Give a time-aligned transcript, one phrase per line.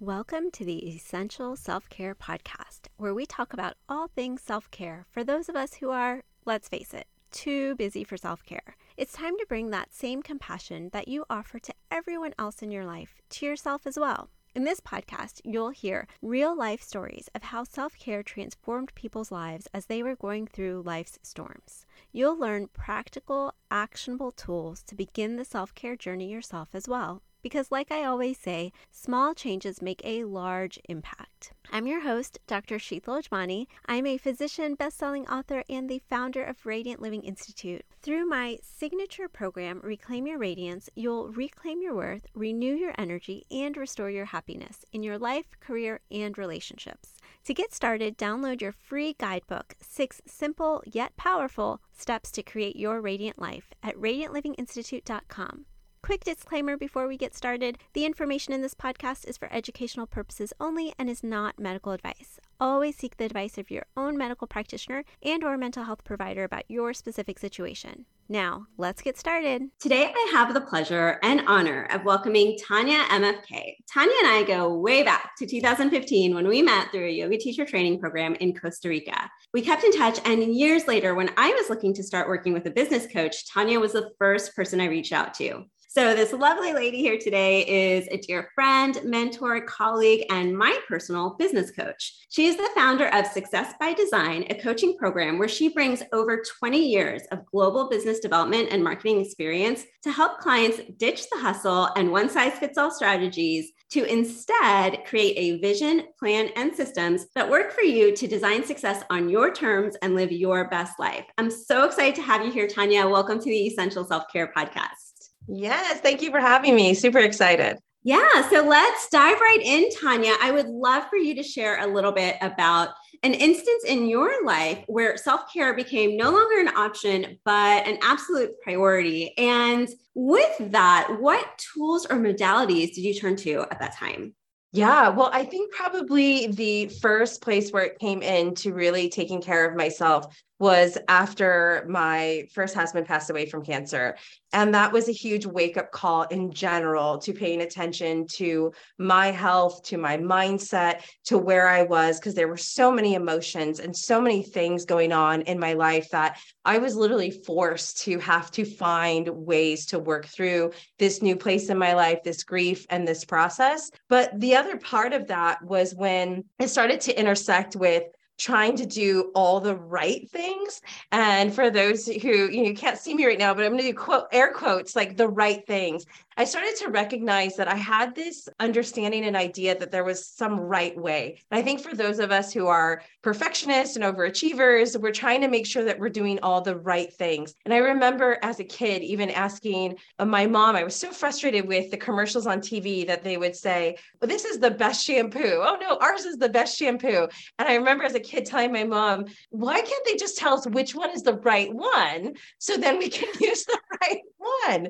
[0.00, 5.06] Welcome to the Essential Self Care Podcast, where we talk about all things self care
[5.10, 8.76] for those of us who are, let's face it, too busy for self care.
[8.98, 12.84] It's time to bring that same compassion that you offer to everyone else in your
[12.84, 14.28] life to yourself as well.
[14.54, 19.66] In this podcast, you'll hear real life stories of how self care transformed people's lives
[19.72, 21.86] as they were going through life's storms.
[22.12, 27.70] You'll learn practical, actionable tools to begin the self care journey yourself as well because,
[27.70, 31.52] like I always say, small changes make a large impact.
[31.70, 32.78] I'm your host, Dr.
[32.78, 33.68] Sheetal Ujmani.
[33.86, 37.84] I'm a physician, best-selling author, and the founder of Radiant Living Institute.
[38.02, 43.76] Through my signature program, Reclaim Your Radiance, you'll reclaim your worth, renew your energy, and
[43.76, 47.14] restore your happiness in your life, career, and relationships.
[47.44, 53.00] To get started, download your free guidebook, Six Simple Yet Powerful Steps to Create Your
[53.00, 55.66] Radiant Life at radiantlivinginstitute.com.
[56.06, 60.52] Quick disclaimer before we get started the information in this podcast is for educational purposes
[60.60, 62.38] only and is not medical advice.
[62.60, 66.62] Always seek the advice of your own medical practitioner and or mental health provider about
[66.68, 68.06] your specific situation.
[68.28, 69.62] Now, let's get started.
[69.80, 73.74] Today, I have the pleasure and honor of welcoming Tanya MFK.
[73.92, 77.64] Tanya and I go way back to 2015 when we met through a yoga teacher
[77.64, 79.30] training program in Costa Rica.
[79.52, 82.66] We kept in touch, and years later, when I was looking to start working with
[82.66, 85.64] a business coach, Tanya was the first person I reached out to.
[85.88, 91.36] So, this lovely lady here today is a dear friend, mentor, colleague, and my personal
[91.38, 92.26] business coach.
[92.28, 96.42] She is the founder of Success by Design, a coaching program where she brings over
[96.58, 101.88] 20 years of global business development and marketing experience to help clients ditch the hustle
[101.96, 107.48] and one size fits all strategies to instead create a vision, plan, and systems that
[107.48, 111.24] work for you to design success on your terms and live your best life.
[111.38, 113.06] I'm so excited to have you here, Tanya.
[113.06, 115.05] Welcome to the Essential Self Care Podcast.
[115.48, 116.94] Yes, thank you for having me.
[116.94, 117.78] Super excited.
[118.02, 120.34] Yeah, so let's dive right in, Tanya.
[120.40, 122.90] I would love for you to share a little bit about
[123.24, 127.98] an instance in your life where self care became no longer an option, but an
[128.02, 129.36] absolute priority.
[129.36, 134.34] And with that, what tools or modalities did you turn to at that time?
[134.72, 139.40] Yeah, well, I think probably the first place where it came in to really taking
[139.40, 140.26] care of myself
[140.58, 144.16] was after my first husband passed away from cancer.
[144.52, 149.26] And that was a huge wake up call in general to paying attention to my
[149.26, 153.94] health, to my mindset, to where I was, because there were so many emotions and
[153.94, 158.50] so many things going on in my life that I was literally forced to have
[158.52, 163.06] to find ways to work through this new place in my life, this grief and
[163.06, 163.90] this process.
[164.08, 168.04] But the other part of that was when it started to intersect with
[168.38, 170.80] trying to do all the right things.
[171.12, 173.82] And for those who you, know, you can't see me right now, but I'm going
[173.82, 176.04] to do quote air quotes like the right things.
[176.38, 180.60] I started to recognize that I had this understanding and idea that there was some
[180.60, 181.40] right way.
[181.50, 185.48] And I think for those of us who are perfectionists and overachievers, we're trying to
[185.48, 187.54] make sure that we're doing all the right things.
[187.64, 191.66] And I remember as a kid, even asking uh, my mom, I was so frustrated
[191.66, 195.62] with the commercials on TV that they would say, well, this is the best shampoo.
[195.62, 197.28] Oh no, ours is the best shampoo.
[197.58, 200.66] And I remember as a kid telling my mom, why can't they just tell us
[200.66, 202.34] which one is the right one?
[202.58, 204.86] So then we can use the right one.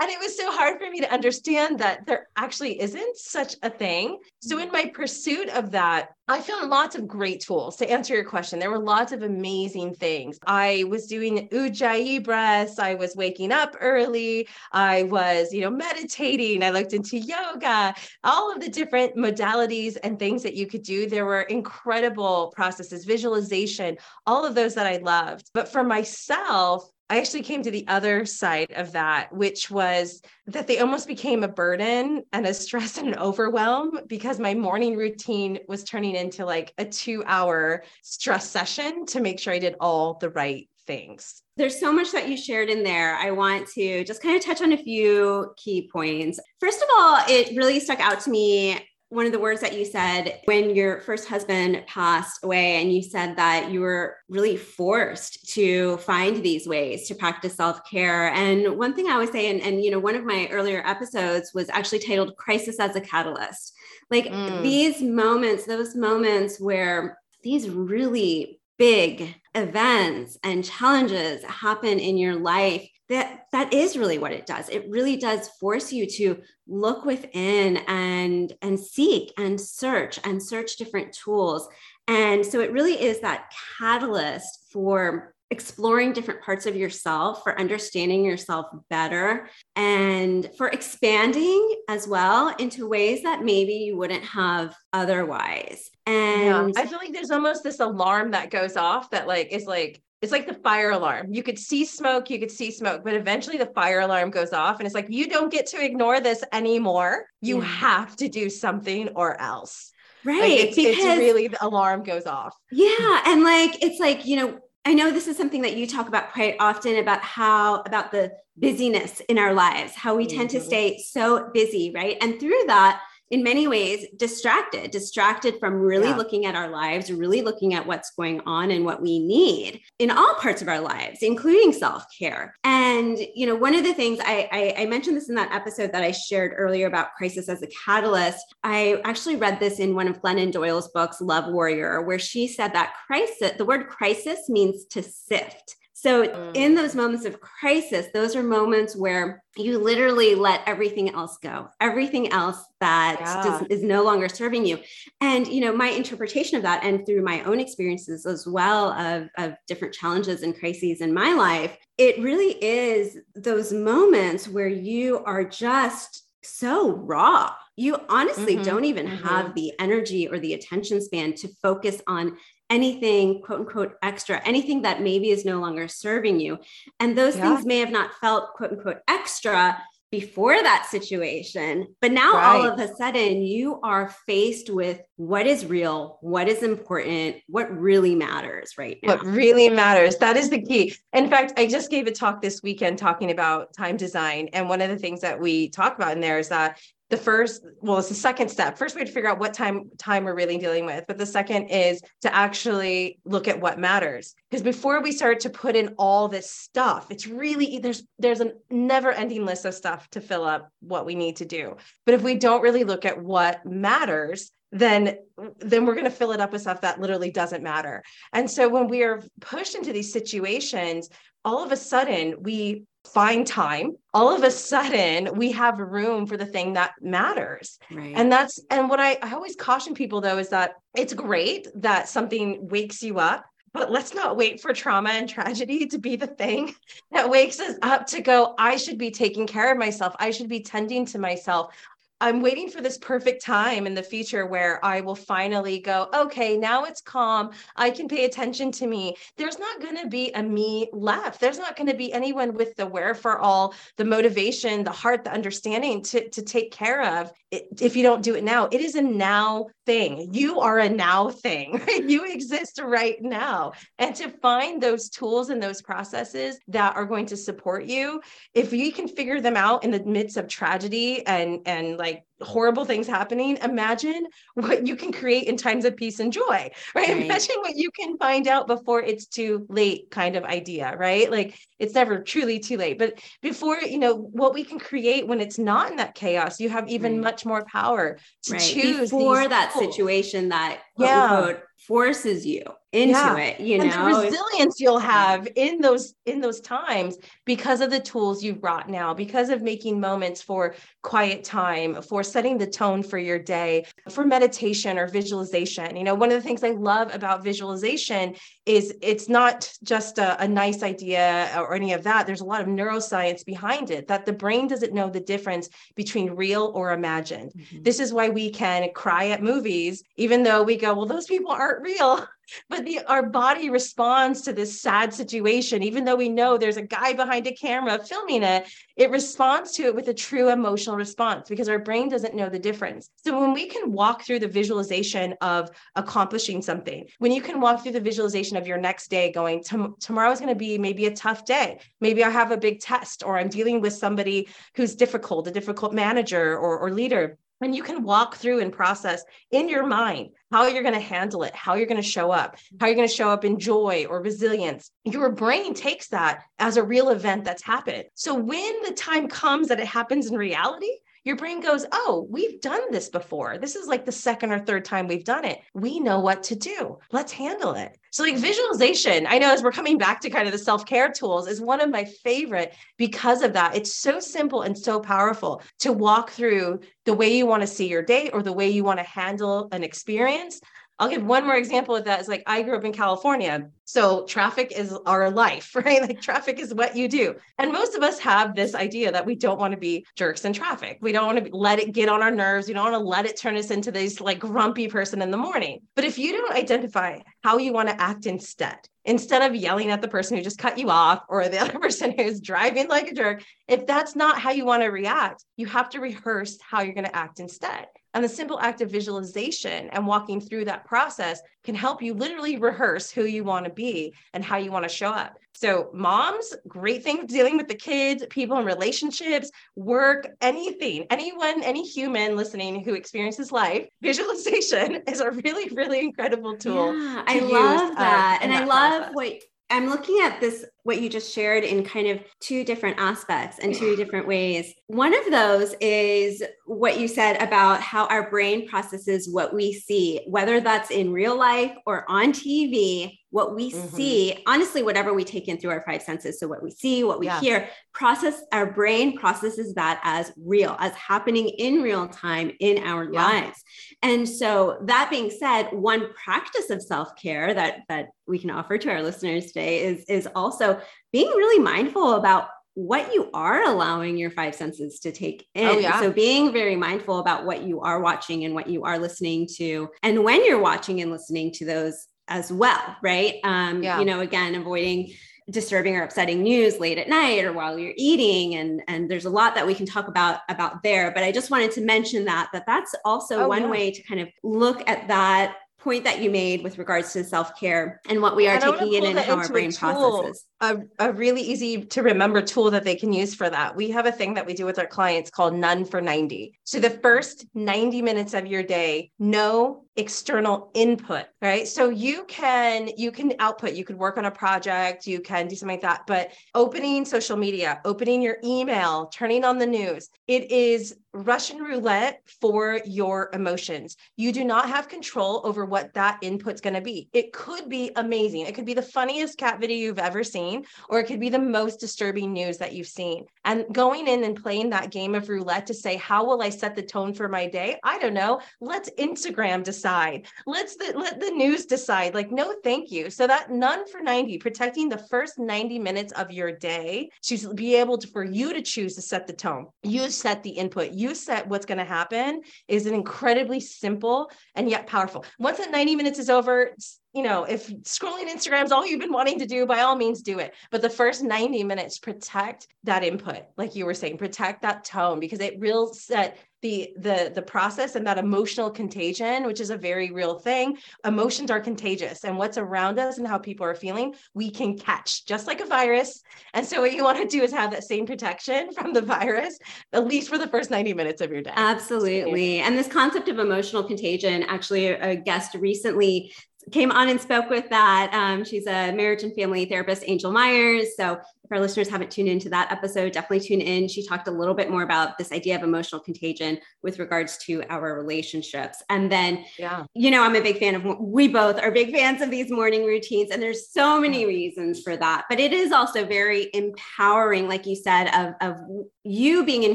[0.00, 3.70] And it was so hard for me to understand that there actually isn't such a
[3.70, 4.18] thing.
[4.40, 4.66] So, mm-hmm.
[4.66, 8.60] in my pursuit of that, I found lots of great tools to answer your question.
[8.60, 10.38] There were lots of amazing things.
[10.46, 12.78] I was doing ujjayi breaths.
[12.78, 14.46] I was waking up early.
[14.70, 16.62] I was, you know, meditating.
[16.62, 17.92] I looked into yoga,
[18.22, 21.08] all of the different modalities and things that you could do.
[21.08, 25.50] There were incredible processes, visualization, all of those that I loved.
[25.52, 30.68] But for myself, I actually came to the other side of that, which was that
[30.68, 35.58] they almost became a burden and a stress and an overwhelm because my morning routine
[35.66, 40.14] was turning into like a two hour stress session to make sure I did all
[40.14, 41.42] the right things.
[41.56, 43.16] There's so much that you shared in there.
[43.16, 46.38] I want to just kind of touch on a few key points.
[46.58, 48.78] First of all, it really stuck out to me
[49.10, 53.02] one of the words that you said when your first husband passed away, and you
[53.02, 58.28] said that you were really forced to find these ways to practice self care.
[58.28, 61.52] And one thing I always say, and, and you know, one of my earlier episodes
[61.52, 63.74] was actually titled Crisis as a Catalyst.
[64.10, 64.62] Like mm.
[64.62, 72.88] these moments, those moments where these really big events and challenges happen in your life
[73.08, 74.68] that that is really what it does.
[74.68, 80.76] It really does force you to look within and and seek and search and search
[80.76, 81.68] different tools.
[82.06, 88.24] And so it really is that catalyst for exploring different parts of yourself, for understanding
[88.24, 95.90] yourself better, and for expanding as well into ways that maybe you wouldn't have otherwise.
[96.06, 99.66] And yeah, I feel like there's almost this alarm that goes off that like is
[99.66, 101.32] like it's like the fire alarm.
[101.32, 104.78] You could see smoke, you could see smoke, but eventually the fire alarm goes off
[104.78, 107.24] and it's like you don't get to ignore this anymore.
[107.40, 107.64] You yeah.
[107.64, 109.92] have to do something or else.
[110.22, 110.40] Right.
[110.40, 112.54] Like it's, because, it's really the alarm goes off.
[112.70, 113.22] Yeah.
[113.26, 116.32] And like it's like, you know, I know this is something that you talk about
[116.32, 120.38] quite often about how about the busyness in our lives, how we mm-hmm.
[120.38, 120.66] tend to mm-hmm.
[120.66, 122.16] stay so busy, right?
[122.20, 126.16] And through that, in many ways distracted distracted from really yeah.
[126.16, 130.10] looking at our lives really looking at what's going on and what we need in
[130.10, 132.54] all parts of our lives including self-care.
[132.64, 135.92] And you know one of the things I, I, I mentioned this in that episode
[135.92, 138.54] that i shared earlier about crisis as a catalyst.
[138.64, 142.72] I actually read this in one of glennon doyle's books love warrior where she said
[142.72, 146.56] that crisis the word crisis means to sift so, mm.
[146.56, 151.68] in those moments of crisis, those are moments where you literally let everything else go,
[151.78, 153.42] everything else that yeah.
[153.42, 154.78] does, is no longer serving you.
[155.20, 159.28] And, you know, my interpretation of that, and through my own experiences as well of,
[159.36, 165.22] of different challenges and crises in my life, it really is those moments where you
[165.26, 167.52] are just so raw.
[167.76, 169.28] You honestly mm-hmm, don't even mm-hmm.
[169.28, 172.38] have the energy or the attention span to focus on
[172.70, 176.58] anything quote unquote extra, anything that maybe is no longer serving you.
[176.98, 177.54] And those yeah.
[177.54, 181.86] things may have not felt quote unquote extra before that situation.
[182.00, 182.44] But now right.
[182.44, 187.70] all of a sudden you are faced with what is real, what is important, what
[187.76, 189.16] really matters right now.
[189.16, 190.16] What really matters.
[190.16, 190.94] That is the key.
[191.12, 194.48] In fact, I just gave a talk this weekend talking about time design.
[194.52, 196.80] And one of the things that we talk about in there is that
[197.10, 198.78] the first well it's the second step.
[198.78, 201.26] First we have to figure out what time time we're really dealing with but the
[201.26, 204.34] second is to actually look at what matters.
[204.48, 208.52] Because before we start to put in all this stuff it's really there's there's a
[208.70, 211.76] never ending list of stuff to fill up what we need to do.
[212.06, 215.16] But if we don't really look at what matters then
[215.58, 218.04] then we're going to fill it up with stuff that literally doesn't matter.
[218.32, 221.08] And so when we are pushed into these situations
[221.44, 226.36] all of a sudden we find time all of a sudden we have room for
[226.36, 227.78] the thing that matters.
[227.90, 228.12] Right.
[228.14, 232.08] and that's and what I, I always caution people though is that it's great that
[232.08, 236.26] something wakes you up but let's not wait for trauma and tragedy to be the
[236.26, 236.74] thing
[237.12, 240.14] that wakes us up to go i should be taking care of myself.
[240.18, 241.74] I should be tending to myself
[242.20, 246.56] I'm waiting for this perfect time in the future where I will finally go, okay,
[246.56, 247.50] now it's calm.
[247.76, 249.16] I can pay attention to me.
[249.38, 251.40] There's not going to be a me left.
[251.40, 255.24] There's not going to be anyone with the where for all, the motivation, the heart,
[255.24, 258.68] the understanding to, to take care of if you don't do it now.
[258.70, 260.32] It is a now thing.
[260.32, 262.04] You are a now thing, right?
[262.10, 263.72] You exist right now.
[263.98, 268.20] And to find those tools and those processes that are going to support you,
[268.52, 272.24] if you can figure them out in the midst of tragedy and, and like, like
[272.40, 276.42] horrible things happening imagine what you can create in times of peace and joy
[276.94, 277.08] right?
[277.08, 277.22] right?
[277.22, 281.58] imagine what you can find out before it's too late kind of idea right like
[281.78, 285.58] it's never truly too late but before you know what we can create when it's
[285.58, 287.24] not in that chaos you have even right.
[287.24, 288.60] much more power to right.
[288.60, 289.84] choose for that tools.
[289.84, 291.54] situation that yeah
[291.86, 293.36] forces you into yeah.
[293.36, 294.20] it you and know?
[294.20, 298.88] The resilience you'll have in those in those times because of the tools you've brought
[298.88, 303.86] now because of making moments for quiet time for setting the tone for your day
[304.10, 305.96] for meditation or visualization.
[305.96, 308.34] You know one of the things i love about visualization
[308.66, 312.26] is it's not just a, a nice idea or any of that.
[312.26, 316.30] There's a lot of neuroscience behind it that the brain doesn't know the difference between
[316.30, 317.52] real or imagined.
[317.56, 317.82] Mm-hmm.
[317.82, 321.50] this is why we can cry at movies even though we go well those people
[321.50, 322.26] aren't real
[322.68, 325.82] but the, our body responds to this sad situation.
[325.82, 329.84] Even though we know there's a guy behind a camera filming it it responds to
[329.84, 333.08] it with a true emotional response because our brain doesn't know the difference.
[333.16, 337.82] So when we can walk through the visualization of accomplishing something when you can walk
[337.82, 339.62] through the visualization of your next day going
[340.00, 341.78] tomorrow is going to be maybe a tough day.
[342.00, 345.92] Maybe i have a big test or i'm dealing with somebody who's difficult a difficult
[345.92, 350.66] manager or, or leader and you can walk through and process in your mind how
[350.66, 353.14] you're going to handle it, how you're going to show up, how you're going to
[353.14, 354.90] show up in joy or resilience.
[355.04, 358.04] Your brain takes that as a real event that's happened.
[358.14, 360.90] So when the time comes that it happens in reality,
[361.24, 363.58] your brain goes, Oh, we've done this before.
[363.58, 365.60] This is like the second or third time we've done it.
[365.74, 366.98] We know what to do.
[367.12, 367.96] Let's handle it.
[368.10, 371.10] So, like visualization, I know as we're coming back to kind of the self care
[371.12, 373.76] tools, is one of my favorite because of that.
[373.76, 377.88] It's so simple and so powerful to walk through the way you want to see
[377.88, 380.60] your day or the way you want to handle an experience
[381.00, 382.20] I'll give one more example of that.
[382.20, 383.70] Is like I grew up in California.
[383.84, 386.02] So traffic is our life, right?
[386.02, 387.34] Like traffic is what you do.
[387.58, 390.52] And most of us have this idea that we don't want to be jerks in
[390.52, 390.98] traffic.
[391.00, 392.68] We don't want to let it get on our nerves.
[392.68, 395.38] We don't want to let it turn us into this like grumpy person in the
[395.38, 395.80] morning.
[395.96, 398.76] But if you don't identify how you want to act instead,
[399.06, 402.12] instead of yelling at the person who just cut you off or the other person
[402.14, 405.88] who's driving like a jerk, if that's not how you want to react, you have
[405.90, 407.86] to rehearse how you're going to act instead.
[408.14, 412.56] And the simple act of visualization and walking through that process can help you literally
[412.56, 415.36] rehearse who you want to be and how you want to show up.
[415.52, 421.86] So, moms, great thing dealing with the kids, people in relationships, work, anything, anyone, any
[421.86, 426.96] human listening who experiences life, visualization is a really, really incredible tool.
[426.96, 428.38] Yeah, I love uh, that.
[428.40, 429.14] Uh, and I love process.
[429.14, 433.58] what I'm looking at this, what you just shared in kind of two different aspects
[433.58, 434.72] and two different ways.
[434.86, 440.20] One of those is what you said about how our brain processes what we see,
[440.26, 443.96] whether that's in real life or on TV what we mm-hmm.
[443.96, 447.18] see honestly whatever we take in through our five senses so what we see what
[447.18, 447.40] we yeah.
[447.40, 453.10] hear process our brain processes that as real as happening in real time in our
[453.12, 453.24] yeah.
[453.24, 453.62] lives
[454.02, 458.90] and so that being said one practice of self-care that that we can offer to
[458.90, 460.69] our listeners today is is also
[461.12, 465.68] being really mindful about what you are allowing your five senses to take in.
[465.68, 466.00] Oh, yeah.
[466.00, 469.88] So being very mindful about what you are watching and what you are listening to.
[470.02, 473.36] And when you're watching and listening to those as well, right?
[473.44, 473.98] Um, yeah.
[473.98, 475.12] You know, again, avoiding
[475.50, 479.30] disturbing or upsetting news late at night or while you're eating and and there's a
[479.30, 482.48] lot that we can talk about about there but i just wanted to mention that
[482.52, 483.68] that that's also oh, one yeah.
[483.68, 488.00] way to kind of look at that point that you made with regards to self-care
[488.08, 491.40] and what we are and taking in and how our brain processes a, a really
[491.40, 493.74] easy to remember tool that they can use for that.
[493.74, 496.58] We have a thing that we do with our clients called none for 90.
[496.64, 501.66] So the first 90 minutes of your day, no external input, right?
[501.66, 505.56] So you can you can output, you could work on a project, you can do
[505.56, 510.50] something like that, but opening social media, opening your email, turning on the news, it
[510.50, 513.96] is Russian roulette for your emotions.
[514.16, 517.08] You do not have control over what that input's going to be.
[517.12, 518.46] It could be amazing.
[518.46, 521.28] It could be the funniest cat video you've ever seen seen, or it could be
[521.28, 523.26] the most disturbing news that you've seen.
[523.44, 526.74] And going in and playing that game of roulette to say, how will I set
[526.74, 527.78] the tone for my day?
[527.82, 528.40] I don't know.
[528.60, 530.26] Let's Instagram decide.
[530.46, 532.14] Let's the, let the news decide.
[532.14, 533.10] Like, no, thank you.
[533.10, 537.76] So that none for 90, protecting the first 90 minutes of your day to be
[537.76, 539.66] able to, for you to choose to set the tone.
[539.82, 544.68] You set the input, you set what's going to happen is an incredibly simple and
[544.68, 545.24] yet powerful.
[545.38, 546.74] Once that 90 minutes is over,
[547.12, 550.22] you know, if scrolling Instagram is all you've been wanting to do, by all means
[550.22, 550.54] do it.
[550.70, 555.18] But the first 90 minutes, protect that input, like you were saying, protect that tone
[555.18, 559.76] because it real set the the the process and that emotional contagion which is a
[559.76, 560.76] very real thing.
[561.04, 565.24] Emotions are contagious and what's around us and how people are feeling we can catch
[565.24, 566.22] just like a virus.
[566.52, 569.58] And so what you want to do is have that same protection from the virus
[569.92, 571.52] at least for the first 90 minutes of your day.
[571.54, 572.60] Absolutely.
[572.60, 576.32] And this concept of emotional contagion actually a guest recently
[576.70, 578.10] came on and spoke with that.
[578.12, 580.96] Um, she's a marriage and family therapist, Angel Myers.
[580.96, 583.88] So if our listeners haven't tuned into that episode, definitely tune in.
[583.88, 587.64] She talked a little bit more about this idea of emotional contagion with regards to
[587.68, 588.80] our relationships.
[588.88, 592.22] And then, yeah, you know, I'm a big fan of, we both are big fans
[592.22, 595.24] of these morning routines, and there's so many reasons for that.
[595.28, 598.60] But it is also very empowering, like you said, of, of
[599.02, 599.74] you being in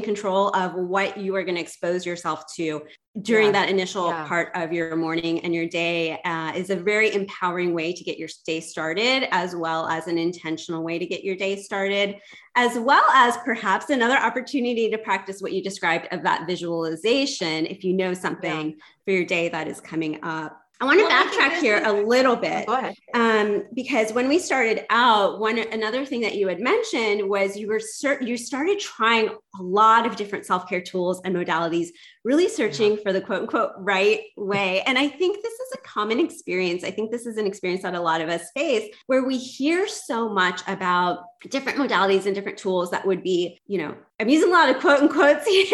[0.00, 2.82] control of what you are going to expose yourself to
[3.22, 3.52] during yeah.
[3.52, 4.26] that initial yeah.
[4.26, 8.18] part of your morning and your day uh, is a very empowering way to get
[8.18, 12.16] your day started as well as an intentional way to get your day started
[12.54, 17.84] as well as perhaps another opportunity to practice what you described of that visualization if
[17.84, 18.76] you know something yeah.
[19.04, 22.36] for your day that is coming up I want to well, backtrack here a little
[22.36, 22.68] bit
[23.14, 27.68] um, because when we started out, one another thing that you had mentioned was you
[27.68, 31.88] were cert- you started trying a lot of different self care tools and modalities,
[32.26, 34.82] really searching for the quote unquote right way.
[34.82, 36.82] And I think this is a common experience.
[36.82, 39.86] I think this is an experience that a lot of us face where we hear
[39.86, 44.48] so much about different modalities and different tools that would be, you know, I'm using
[44.48, 45.66] a lot of quote unquotes here,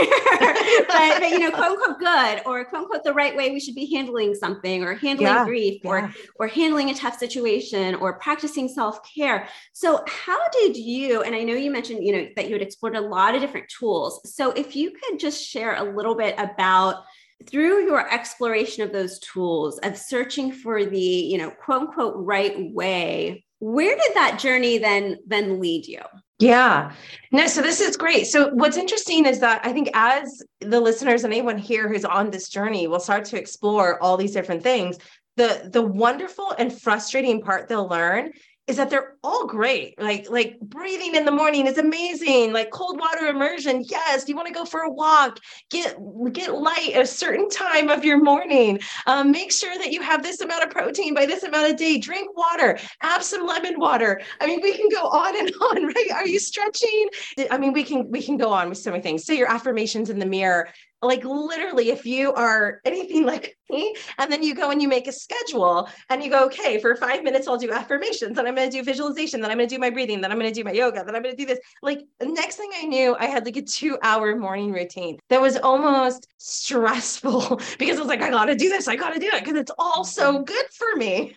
[0.88, 3.76] but, but, you know, quote unquote good or quote unquote the right way we should
[3.76, 5.90] be handling something or handling yeah, grief yeah.
[5.90, 9.48] or or handling a tough situation or practicing self-care.
[9.72, 12.96] So how did you, and I know you mentioned, you know, that you had explored
[12.96, 14.20] a lot of different tools.
[14.34, 17.04] So if you could just share a little bit about
[17.46, 22.72] through your exploration of those tools of searching for the, you know, quote unquote right
[22.72, 26.00] way, where did that journey then then lead you?
[26.38, 26.92] Yeah.
[27.30, 28.26] No, so this is great.
[28.26, 32.30] So what's interesting is that I think as the listeners and anyone here who's on
[32.30, 34.98] this journey will start to explore all these different things,
[35.36, 38.32] the the wonderful and frustrating part they'll learn
[38.68, 40.00] is that they're all great.
[40.00, 42.52] Like like breathing in the morning is amazing.
[42.52, 44.24] Like cold water immersion, yes.
[44.24, 45.40] Do you want to go for a walk,
[45.70, 45.96] get
[46.32, 48.78] get light at a certain time of your morning.
[49.06, 51.98] Um, make sure that you have this amount of protein by this amount of day.
[51.98, 52.78] Drink water.
[53.00, 54.20] Have some lemon water.
[54.40, 56.12] I mean, we can go on and on, right?
[56.14, 57.08] Are you stretching?
[57.50, 59.24] I mean, we can we can go on with so many things.
[59.24, 60.68] Say your affirmations in the mirror
[61.02, 65.08] like literally if you are anything like me and then you go and you make
[65.08, 68.70] a schedule and you go okay for five minutes i'll do affirmations and i'm going
[68.70, 70.64] to do visualization then i'm going to do my breathing then i'm going to do
[70.64, 71.58] my yoga then i'm going to do this.
[71.82, 75.56] Like next thing i knew i had like a two hour morning routine that was
[75.56, 79.58] almost stressful because i was like i gotta do this i gotta do it because
[79.58, 81.36] it's all so good for me.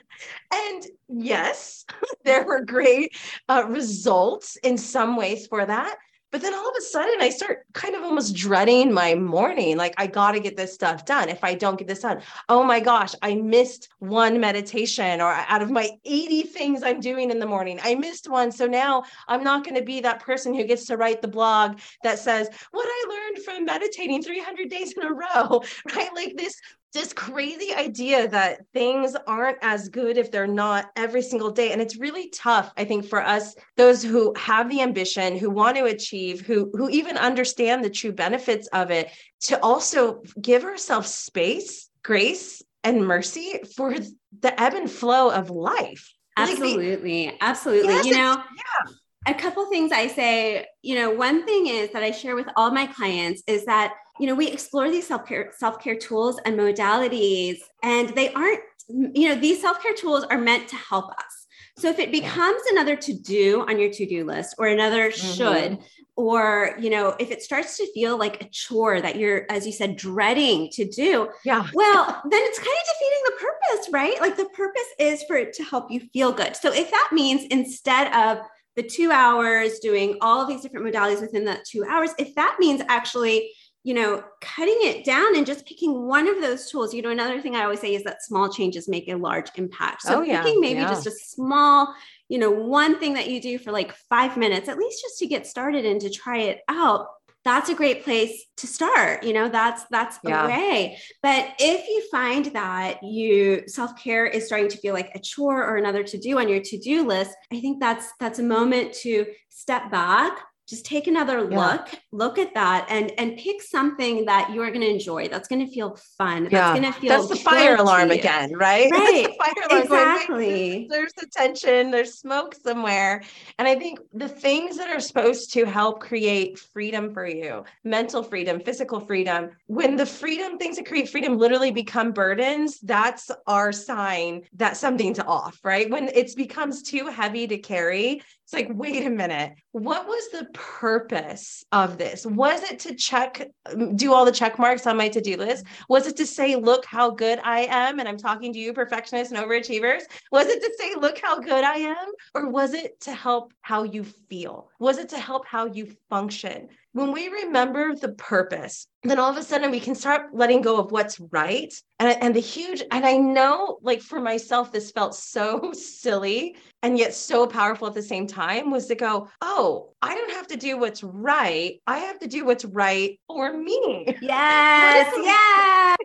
[0.53, 1.85] And yes
[2.25, 3.15] there were great
[3.49, 5.97] uh, results in some ways for that
[6.35, 9.77] but then all of a sudden, I start kind of almost dreading my morning.
[9.77, 11.29] Like, I got to get this stuff done.
[11.29, 15.61] If I don't get this done, oh my gosh, I missed one meditation or out
[15.61, 18.51] of my 80 things I'm doing in the morning, I missed one.
[18.51, 21.79] So now I'm not going to be that person who gets to write the blog
[22.03, 25.63] that says, What I learned from meditating 300 days in a row,
[25.95, 26.13] right?
[26.13, 26.59] Like this
[26.95, 31.71] this crazy idea that things aren't as good if they're not every single day.
[31.71, 35.77] And it's really tough i think for us those who have the ambition who want
[35.77, 39.09] to achieve who who even understand the true benefits of it
[39.41, 43.95] to also give ourselves space grace and mercy for
[44.39, 46.13] the ebb and flow of life.
[46.37, 47.93] Absolutely like the, absolutely.
[47.93, 48.93] Yes, you know yeah
[49.25, 52.71] a couple things I say, you know, one thing is that I share with all
[52.71, 58.09] my clients is that you know, we explore these self-care self-care tools and modalities and
[58.09, 61.47] they aren't you know, these self-care tools are meant to help us.
[61.77, 65.33] So if it becomes another to do on your to-do list or another mm-hmm.
[65.33, 65.79] should
[66.17, 69.73] or you know if it starts to feel like a chore that you're as you
[69.73, 74.37] said dreading to do yeah well then it's kind of defeating the purpose right like
[74.37, 78.07] the purpose is for it to help you feel good so if that means instead
[78.13, 78.37] of
[78.75, 82.57] the two hours doing all of these different modalities within that two hours if that
[82.59, 83.51] means actually
[83.85, 86.91] you know, cutting it down and just picking one of those tools.
[86.91, 90.01] You know, another thing I always say is that small changes make a large impact.
[90.01, 90.89] So oh, picking maybe yeah.
[90.89, 91.93] just a small,
[92.27, 95.27] you know, one thing that you do for like five minutes, at least just to
[95.27, 97.05] get started and to try it out.
[97.45, 99.23] That's a great place to start.
[99.23, 100.47] You know, that's that's the yeah.
[100.47, 100.97] way.
[101.21, 105.77] But if you find that you self-care is starting to feel like a chore or
[105.77, 109.91] another to do on your to-do list, I think that's that's a moment to step
[109.91, 111.99] back, just take another look yeah.
[112.11, 115.71] look at that and and pick something that you're going to enjoy that's going to
[115.71, 116.49] feel fun yeah.
[116.49, 118.91] that's going to feel that's the fire alarm again right?
[118.91, 120.87] Right fire alarm exactly.
[120.89, 123.23] There's the tension there's smoke somewhere.
[123.59, 128.23] And i think the things that are supposed to help create freedom for you mental
[128.23, 133.71] freedom physical freedom when the freedom things that create freedom literally become burdens that's our
[133.71, 135.89] sign that something's off right?
[135.89, 140.45] When it becomes too heavy to carry it's like, wait a minute, what was the
[140.55, 142.25] purpose of this?
[142.25, 143.47] Was it to check,
[143.95, 145.65] do all the check marks on my to do list?
[145.89, 147.99] Was it to say, look how good I am?
[147.99, 150.01] And I'm talking to you, perfectionists and overachievers.
[150.31, 152.07] Was it to say, look how good I am?
[152.33, 154.69] Or was it to help how you feel?
[154.79, 156.69] Was it to help how you function?
[156.95, 160.79] When we remember the purpose, then all of a sudden we can start letting go
[160.79, 161.73] of what's right.
[161.99, 166.97] And, and the huge, and I know like for myself, this felt so silly and
[166.97, 170.55] yet so powerful at the same time was to go, oh, I don't have to
[170.55, 171.81] do what's right.
[171.85, 174.15] I have to do what's right for me.
[174.21, 175.13] Yes.
[175.21, 175.97] yes.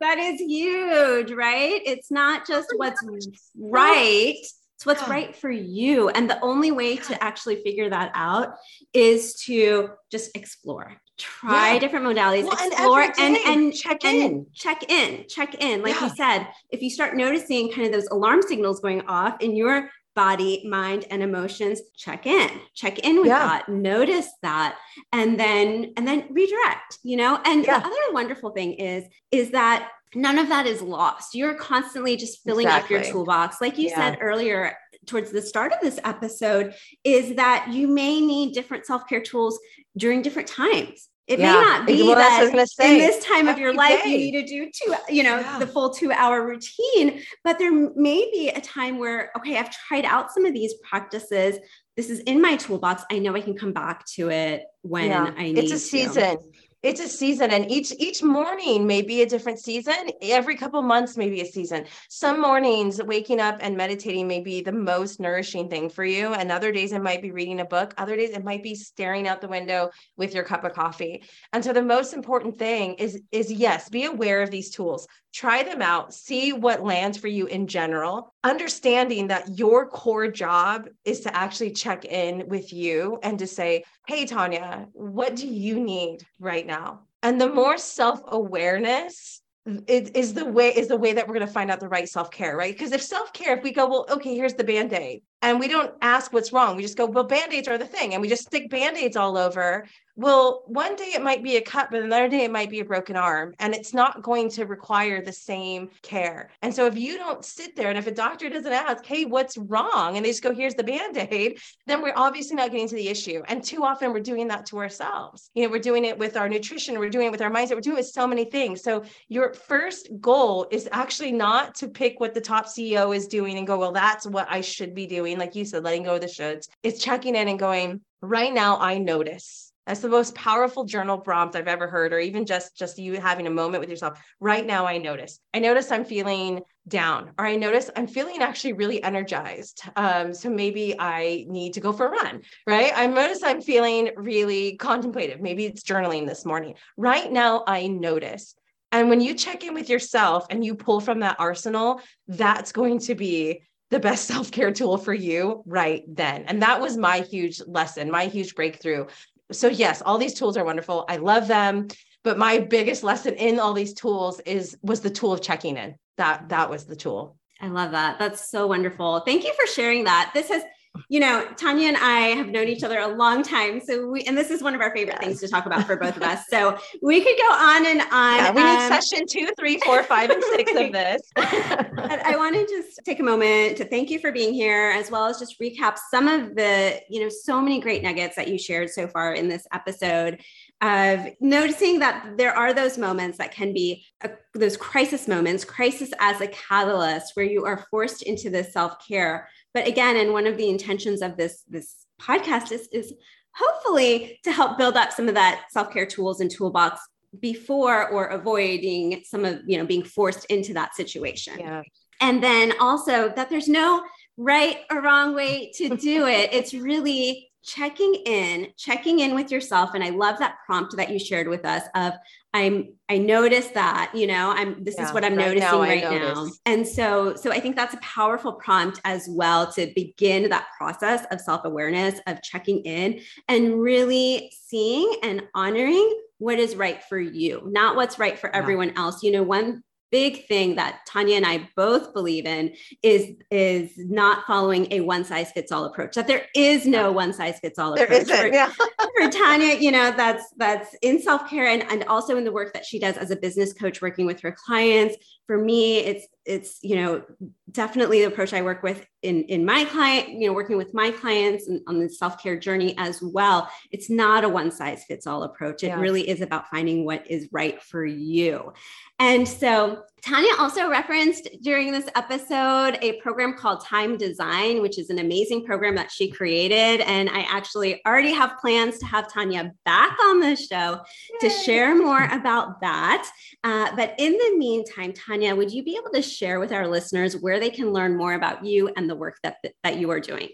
[0.00, 1.80] That is huge, right?
[1.86, 3.02] It's not just what's
[3.58, 4.36] right
[4.78, 5.10] it's what's yeah.
[5.10, 6.08] right for you.
[6.10, 7.02] And the only way yeah.
[7.02, 8.54] to actually figure that out
[8.94, 10.94] is to just explore.
[11.18, 11.78] Try yeah.
[11.80, 14.46] different modalities, well, explore and, and, and check and in.
[14.54, 15.82] Check in, check in.
[15.82, 19.56] Like you said, if you start noticing kind of those alarm signals going off in
[19.56, 24.76] your body, mind, and emotions, check in, check in with that, notice that,
[25.12, 27.40] and then and then redirect, you know.
[27.46, 31.36] And the other wonderful thing is, is that none of that is lost.
[31.36, 32.96] You're constantly just filling exactly.
[32.96, 33.60] up your toolbox.
[33.60, 33.94] Like you yeah.
[33.94, 34.76] said earlier,
[35.06, 39.56] towards the start of this episode, is that you may need different self care tools
[39.96, 41.08] during different times.
[41.28, 41.52] It yeah.
[41.52, 42.48] may not be well, that
[42.80, 44.10] in this time of your life day.
[44.10, 45.58] you need to do two, you know, yeah.
[45.58, 50.06] the full two hour routine, but there may be a time where, okay, I've tried
[50.06, 51.58] out some of these practices.
[51.98, 53.04] This is in my toolbox.
[53.12, 55.34] I know I can come back to it when yeah.
[55.36, 56.38] I need It's a season.
[56.38, 56.44] To
[56.82, 60.10] it's a season and each each morning may be a different season.
[60.22, 61.86] Every couple months may be a season.
[62.08, 66.34] Some mornings waking up and meditating may be the most nourishing thing for you.
[66.34, 67.94] And other days it might be reading a book.
[67.98, 71.24] Other days it might be staring out the window with your cup of coffee.
[71.52, 75.08] And so the most important thing is is yes be aware of these tools
[75.38, 80.88] try them out, see what lands for you in general, understanding that your core job
[81.04, 85.78] is to actually check in with you and to say, Hey, Tanya, what do you
[85.78, 87.02] need right now?
[87.22, 89.40] And the more self awareness
[89.86, 92.08] it is the way is the way that we're going to find out the right
[92.08, 95.68] self-care right because if self-care if we go well okay here's the band-aid and we
[95.68, 98.44] don't ask what's wrong we just go well band-aids are the thing and we just
[98.44, 99.86] stick band-aids all over
[100.18, 102.84] well, one day it might be a cut, but another day it might be a
[102.84, 106.50] broken arm, and it's not going to require the same care.
[106.60, 109.56] And so, if you don't sit there and if a doctor doesn't ask, hey, what's
[109.56, 110.16] wrong?
[110.16, 113.08] And they just go, here's the band aid, then we're obviously not getting to the
[113.08, 113.42] issue.
[113.46, 115.50] And too often we're doing that to ourselves.
[115.54, 117.80] You know, we're doing it with our nutrition, we're doing it with our mindset, we're
[117.82, 118.82] doing it with so many things.
[118.82, 123.56] So, your first goal is actually not to pick what the top CEO is doing
[123.56, 125.38] and go, well, that's what I should be doing.
[125.38, 126.66] Like you said, letting go of the shoulds.
[126.82, 131.56] It's checking in and going, right now, I notice that's the most powerful journal prompt
[131.56, 134.22] I've ever heard, or even just just you having a moment with yourself.
[134.38, 135.40] Right now, I notice.
[135.54, 139.80] I notice I'm feeling down, or I notice I'm feeling actually really energized.
[139.96, 142.42] Um, so maybe I need to go for a run.
[142.66, 142.92] Right?
[142.94, 145.40] I notice I'm feeling really contemplative.
[145.40, 146.74] Maybe it's journaling this morning.
[146.98, 148.54] Right now, I notice.
[148.92, 152.98] And when you check in with yourself and you pull from that arsenal, that's going
[153.00, 156.44] to be the best self care tool for you right then.
[156.44, 159.06] And that was my huge lesson, my huge breakthrough
[159.52, 161.04] so yes, all these tools are wonderful.
[161.08, 161.88] I love them.
[162.24, 165.94] But my biggest lesson in all these tools is was the tool of checking in.
[166.16, 167.36] That that was the tool.
[167.60, 168.18] I love that.
[168.18, 169.20] That's so wonderful.
[169.20, 170.32] Thank you for sharing that.
[170.34, 170.62] This has
[171.08, 173.80] you know, Tanya and I have known each other a long time.
[173.80, 175.24] So we, and this is one of our favorite yes.
[175.24, 176.44] things to talk about for both of us.
[176.58, 178.36] So we could go on and on.
[178.36, 181.22] Yeah, we um, need session two, three, four, five, and six of this.
[181.36, 185.26] I want to just take a moment to thank you for being here, as well
[185.26, 188.90] as just recap some of the, you know, so many great nuggets that you shared
[188.90, 190.40] so far in this episode
[190.80, 196.10] of noticing that there are those moments that can be a, those crisis moments, crisis
[196.20, 200.46] as a catalyst where you are forced into this self care but again, and one
[200.46, 203.12] of the intentions of this this podcast is is
[203.54, 207.00] hopefully to help build up some of that self-care tools and toolbox
[207.40, 211.82] before or avoiding some of you know being forced into that situation yeah.
[212.20, 214.02] and then also that there's no
[214.36, 219.90] right or wrong way to do it it's really checking in checking in with yourself
[219.94, 222.14] and i love that prompt that you shared with us of
[222.58, 225.80] i'm i notice that you know i'm this yeah, is what i'm right noticing now
[225.80, 230.48] right now and so so i think that's a powerful prompt as well to begin
[230.48, 237.02] that process of self-awareness of checking in and really seeing and honoring what is right
[237.04, 241.36] for you not what's right for everyone else you know one big thing that Tanya
[241.36, 246.14] and I both believe in is is not following a one size fits all approach.
[246.14, 248.26] That there is no one size fits all approach.
[248.26, 248.72] There isn't, yeah.
[249.18, 252.72] For Tanya, you know, that's that's in self care and and also in the work
[252.74, 255.16] that she does as a business coach, working with her clients.
[255.48, 257.24] For me, it's it's you know
[257.70, 261.10] definitely the approach I work with in in my client, you know, working with my
[261.10, 263.68] clients and on the self care journey as well.
[263.90, 265.82] It's not a one size fits all approach.
[265.82, 266.00] It yeah.
[266.00, 268.72] really is about finding what is right for you.
[269.18, 275.10] And so Tanya also referenced during this episode a program called Time Design, which is
[275.10, 277.00] an amazing program that she created.
[277.00, 281.00] And I actually already have plans to have Tanya back on the show
[281.42, 281.48] Yay.
[281.48, 283.28] to share more about that.
[283.64, 287.36] Uh, but in the meantime, Tanya, would you be able to share with our listeners
[287.36, 290.48] where they can learn more about you and the work that, that you are doing?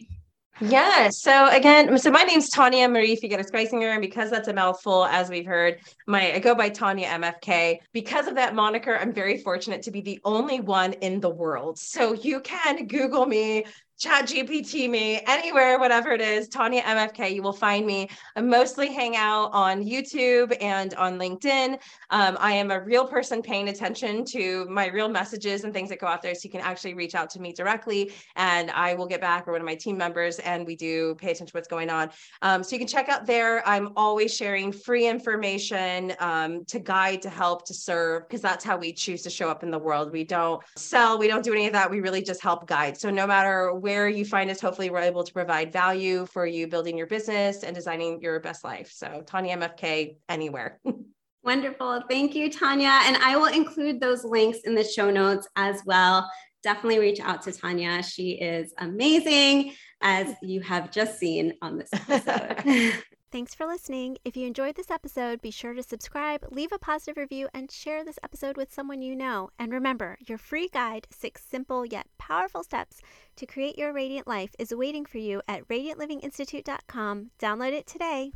[0.60, 1.10] Yeah.
[1.10, 5.28] So again, so my name's Tanya Marie Figueres Geisinger, and because that's a mouthful, as
[5.28, 7.78] we've heard, my I go by Tanya MFK.
[7.92, 11.78] Because of that moniker, I'm very fortunate to be the only one in the world.
[11.78, 13.64] So you can Google me,
[13.98, 18.08] chat GPT me anywhere, whatever it is, Tanya MFK, you will find me.
[18.34, 21.78] I mostly hang out on YouTube and on LinkedIn.
[22.10, 26.00] Um, I am a real person paying attention to my real messages and things that
[26.00, 26.34] go out there.
[26.34, 29.52] So you can actually reach out to me directly and I will get back or
[29.52, 32.10] one of my team members and we do pay attention to what's going on.
[32.42, 33.66] Um, so you can check out there.
[33.66, 38.76] I'm always sharing free information um, to guide, to help, to serve, because that's how
[38.76, 40.10] we choose to show up in the world.
[40.10, 41.90] We don't sell, we don't do any of that.
[41.90, 42.96] We really just help guide.
[42.96, 46.66] So no matter where you find us, hopefully we're able to provide value for you
[46.66, 48.90] building your business and designing your best life.
[48.90, 50.80] So Tanya MFK anywhere.
[51.44, 52.00] Wonderful.
[52.08, 53.00] Thank you, Tanya.
[53.02, 56.30] And I will include those links in the show notes as well.
[56.62, 58.02] Definitely reach out to Tanya.
[58.02, 62.94] She is amazing, as you have just seen on this episode.
[63.34, 64.16] Thanks for listening.
[64.24, 68.04] If you enjoyed this episode, be sure to subscribe, leave a positive review, and share
[68.04, 69.50] this episode with someone you know.
[69.58, 73.00] And remember, your free guide, Six Simple Yet Powerful Steps
[73.34, 77.30] to Create Your Radiant Life, is waiting for you at radiantlivinginstitute.com.
[77.40, 78.34] Download it today.